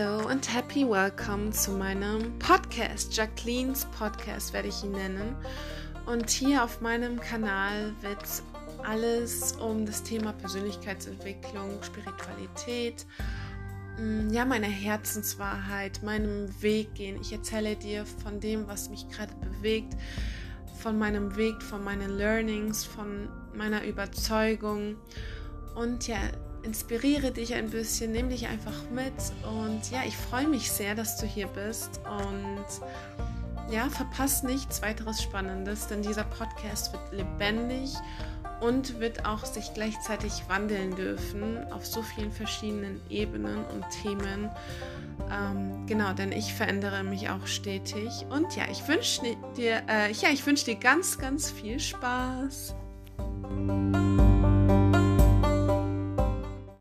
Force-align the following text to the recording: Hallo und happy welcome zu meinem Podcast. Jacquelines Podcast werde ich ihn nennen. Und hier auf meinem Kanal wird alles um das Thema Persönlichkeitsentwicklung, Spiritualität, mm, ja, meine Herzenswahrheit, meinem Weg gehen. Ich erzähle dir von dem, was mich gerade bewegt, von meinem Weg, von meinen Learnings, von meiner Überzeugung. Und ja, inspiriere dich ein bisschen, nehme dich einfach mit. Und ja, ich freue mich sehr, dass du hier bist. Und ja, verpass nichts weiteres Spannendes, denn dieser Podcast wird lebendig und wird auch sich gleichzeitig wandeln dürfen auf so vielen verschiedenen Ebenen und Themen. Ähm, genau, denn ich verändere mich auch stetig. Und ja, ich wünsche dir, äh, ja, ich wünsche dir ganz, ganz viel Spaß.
Hallo 0.00 0.28
und 0.28 0.54
happy 0.54 0.88
welcome 0.88 1.50
zu 1.50 1.72
meinem 1.72 2.38
Podcast. 2.38 3.14
Jacquelines 3.14 3.84
Podcast 3.86 4.52
werde 4.54 4.68
ich 4.68 4.82
ihn 4.82 4.92
nennen. 4.92 5.36
Und 6.06 6.30
hier 6.30 6.64
auf 6.64 6.80
meinem 6.80 7.20
Kanal 7.20 7.92
wird 8.00 8.24
alles 8.82 9.52
um 9.52 9.84
das 9.84 10.02
Thema 10.02 10.32
Persönlichkeitsentwicklung, 10.32 11.82
Spiritualität, 11.82 13.04
mm, 13.98 14.30
ja, 14.30 14.46
meine 14.46 14.68
Herzenswahrheit, 14.68 16.02
meinem 16.02 16.48
Weg 16.62 16.94
gehen. 16.94 17.20
Ich 17.20 17.32
erzähle 17.32 17.76
dir 17.76 18.06
von 18.06 18.40
dem, 18.40 18.68
was 18.68 18.88
mich 18.88 19.06
gerade 19.08 19.34
bewegt, 19.34 19.94
von 20.80 20.98
meinem 20.98 21.36
Weg, 21.36 21.62
von 21.62 21.84
meinen 21.84 22.16
Learnings, 22.16 22.84
von 22.84 23.28
meiner 23.54 23.84
Überzeugung. 23.84 24.96
Und 25.74 26.08
ja, 26.08 26.20
inspiriere 26.62 27.30
dich 27.32 27.54
ein 27.54 27.70
bisschen, 27.70 28.12
nehme 28.12 28.30
dich 28.30 28.46
einfach 28.48 28.90
mit. 28.90 29.14
Und 29.42 29.90
ja, 29.90 30.00
ich 30.06 30.16
freue 30.16 30.48
mich 30.48 30.70
sehr, 30.70 30.94
dass 30.94 31.18
du 31.18 31.26
hier 31.26 31.46
bist. 31.48 32.00
Und 32.06 32.64
ja, 33.72 33.88
verpass 33.88 34.42
nichts 34.42 34.82
weiteres 34.82 35.22
Spannendes, 35.22 35.86
denn 35.86 36.02
dieser 36.02 36.24
Podcast 36.24 36.92
wird 36.92 37.12
lebendig 37.12 37.94
und 38.60 39.00
wird 39.00 39.26
auch 39.26 39.44
sich 39.44 39.72
gleichzeitig 39.74 40.44
wandeln 40.48 40.94
dürfen 40.94 41.70
auf 41.72 41.86
so 41.86 42.02
vielen 42.02 42.32
verschiedenen 42.32 43.00
Ebenen 43.08 43.64
und 43.66 43.84
Themen. 44.02 44.50
Ähm, 45.30 45.86
genau, 45.86 46.12
denn 46.12 46.32
ich 46.32 46.52
verändere 46.52 47.02
mich 47.02 47.30
auch 47.30 47.46
stetig. 47.46 48.26
Und 48.30 48.56
ja, 48.56 48.64
ich 48.70 48.86
wünsche 48.86 49.22
dir, 49.56 49.82
äh, 49.88 50.12
ja, 50.12 50.30
ich 50.32 50.44
wünsche 50.46 50.64
dir 50.66 50.76
ganz, 50.76 51.18
ganz 51.18 51.50
viel 51.50 51.78
Spaß. 51.78 52.74